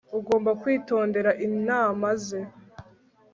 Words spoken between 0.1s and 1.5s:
ugomba kwitondera